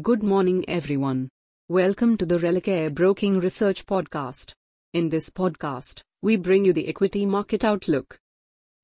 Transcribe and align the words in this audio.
Good 0.00 0.22
morning, 0.22 0.64
everyone. 0.68 1.28
Welcome 1.68 2.16
to 2.16 2.24
the 2.24 2.38
Religare 2.38 2.94
Broking 2.94 3.40
Research 3.40 3.84
Podcast. 3.84 4.54
In 4.94 5.10
this 5.10 5.28
podcast, 5.28 6.00
we 6.22 6.36
bring 6.36 6.64
you 6.64 6.72
the 6.72 6.88
equity 6.88 7.26
market 7.26 7.62
outlook. 7.62 8.18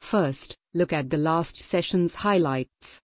First, 0.03 0.55
look 0.75 0.93
at 0.93 1.09
the 1.09 1.17
last 1.17 1.59
session's 1.61 2.17
highlights. 2.17 3.01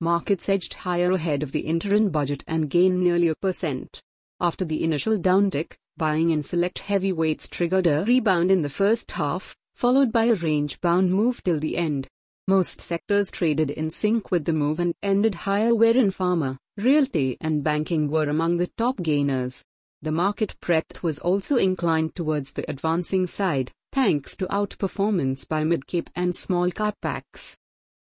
Markets 0.00 0.48
edged 0.48 0.72
higher 0.72 1.12
ahead 1.12 1.42
of 1.42 1.52
the 1.52 1.60
interim 1.60 2.08
budget 2.08 2.42
and 2.46 2.70
gained 2.70 3.02
nearly 3.02 3.28
a 3.28 3.34
percent. 3.34 4.00
After 4.40 4.64
the 4.64 4.82
initial 4.82 5.18
downtick, 5.18 5.74
buying 5.98 6.30
in 6.30 6.42
select 6.42 6.78
heavyweights 6.78 7.50
triggered 7.50 7.86
a 7.86 8.06
rebound 8.08 8.50
in 8.50 8.62
the 8.62 8.70
first 8.70 9.10
half, 9.10 9.54
followed 9.74 10.10
by 10.10 10.24
a 10.24 10.34
range 10.34 10.80
bound 10.80 11.12
move 11.12 11.42
till 11.44 11.60
the 11.60 11.76
end. 11.76 12.08
Most 12.48 12.80
sectors 12.80 13.30
traded 13.30 13.70
in 13.70 13.90
sync 13.90 14.30
with 14.30 14.46
the 14.46 14.54
move 14.54 14.80
and 14.80 14.94
ended 15.02 15.34
higher 15.34 15.74
wherein 15.74 16.10
pharma, 16.10 16.56
realty 16.76 17.36
and 17.40 17.62
banking 17.62 18.10
were 18.10 18.28
among 18.28 18.56
the 18.56 18.70
top 18.76 19.00
gainers. 19.02 19.64
The 20.02 20.12
market 20.12 20.56
breadth 20.60 21.02
was 21.02 21.18
also 21.18 21.56
inclined 21.56 22.14
towards 22.14 22.52
the 22.52 22.68
advancing 22.70 23.26
side, 23.26 23.72
thanks 23.92 24.36
to 24.36 24.46
outperformance 24.46 25.48
by 25.48 25.64
mid-cap 25.64 26.10
and 26.14 26.34
small-cap 26.34 26.96
packs. 27.00 27.56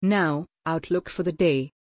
Now, 0.02 0.48
outlook 0.66 1.10
for 1.10 1.24
the 1.24 1.32
day. 1.32 1.72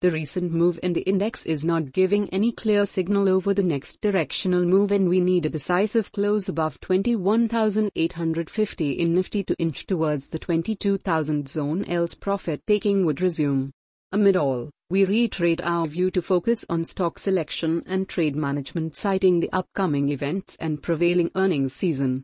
The 0.00 0.10
recent 0.10 0.52
move 0.52 0.80
in 0.82 0.94
the 0.94 1.02
index 1.02 1.46
is 1.46 1.64
not 1.64 1.92
giving 1.92 2.28
any 2.30 2.50
clear 2.50 2.86
signal 2.86 3.28
over 3.28 3.54
the 3.54 3.62
next 3.62 4.00
directional 4.00 4.64
move 4.64 4.90
and 4.90 5.08
we 5.08 5.20
need 5.20 5.46
a 5.46 5.50
decisive 5.50 6.10
close 6.10 6.48
above 6.48 6.80
21,850 6.80 8.92
in 8.92 9.14
Nifty 9.14 9.44
to 9.44 9.54
inch 9.60 9.86
towards 9.86 10.28
the 10.28 10.40
22,000 10.40 11.48
zone 11.48 11.84
else 11.84 12.14
profit 12.14 12.62
taking 12.66 13.06
would 13.06 13.20
resume. 13.20 13.70
Amid 14.12 14.36
all, 14.36 14.70
we 14.90 15.06
reiterate 15.06 15.62
our 15.62 15.86
view 15.86 16.10
to 16.10 16.20
focus 16.20 16.66
on 16.68 16.84
stock 16.84 17.18
selection 17.18 17.82
and 17.86 18.06
trade 18.06 18.36
management 18.36 18.94
citing 18.94 19.40
the 19.40 19.50
upcoming 19.52 20.10
events 20.10 20.54
and 20.60 20.82
prevailing 20.82 21.30
earnings 21.34 21.72
season. 21.72 22.22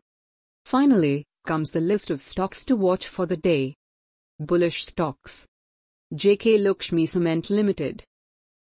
Finally, 0.65 1.25
comes 1.47 1.71
the 1.71 1.81
list 1.81 2.11
of 2.11 2.21
stocks 2.21 2.63
to 2.65 2.75
watch 2.75 3.07
for 3.07 3.25
the 3.25 3.37
day. 3.37 3.73
Bullish 4.39 4.85
stocks. 4.85 5.47
JK 6.13 6.63
Lakshmi 6.63 7.07
Cement 7.07 7.49
Limited, 7.49 8.03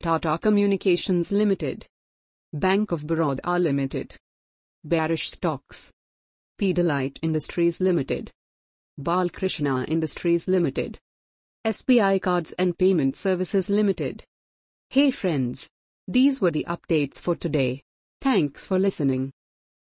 Tata 0.02 0.38
Communications 0.42 1.33
Limited, 1.33 1.86
Bank 2.54 2.94
of 2.94 3.06
Baroda 3.06 3.59
Limited, 3.59 4.16
Bearish 4.86 5.30
Stocks, 5.30 5.92
Pidilite 6.58 7.20
Industries 7.22 7.81
Limited, 7.81 8.31
Balkrishna 8.98 9.88
Industries 9.89 10.48
Limited, 10.48 11.00
SBI 11.67 12.21
Cards 12.21 12.53
and 12.53 12.77
Payment 12.77 13.17
Services 13.17 13.69
Limited. 13.69 14.23
Hey 14.89 15.11
friends, 15.11 15.69
these 16.07 16.39
were 16.39 16.52
the 16.52 16.65
updates 16.69 17.19
for 17.19 17.35
today. 17.35 17.83
Thanks 18.21 18.65
for 18.65 18.79
listening. 18.79 19.33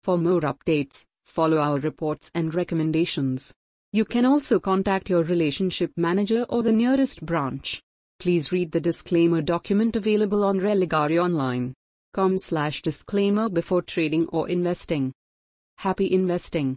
For 0.04 0.16
more 0.16 0.42
updates, 0.42 1.04
follow 1.24 1.56
our 1.56 1.80
reports 1.80 2.30
and 2.36 2.54
recommendations. 2.54 3.52
You 3.92 4.04
can 4.04 4.24
also 4.24 4.60
contact 4.60 5.10
your 5.10 5.24
relationship 5.24 5.90
manager 5.96 6.46
or 6.48 6.62
the 6.62 6.70
nearest 6.70 7.26
branch. 7.26 7.82
Please 8.20 8.52
read 8.52 8.70
the 8.70 8.80
disclaimer 8.80 9.42
document 9.42 9.96
available 9.96 10.44
on 10.44 10.60
religareonline.com 10.60 12.38
slash 12.38 12.80
disclaimer 12.82 13.48
before 13.48 13.82
trading 13.82 14.28
or 14.28 14.48
investing. 14.48 15.12
Happy 15.78 16.12
investing! 16.12 16.76